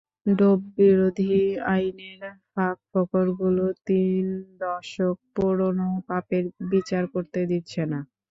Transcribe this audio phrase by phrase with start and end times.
[0.31, 1.33] ডোপবিরোধী
[1.71, 2.21] আইনের
[2.53, 4.23] ফাঁকফোকরগুলো তিন
[4.61, 6.43] দশক পুরোনো পাপের
[6.71, 7.99] বিচার করতে দিচ্ছে না।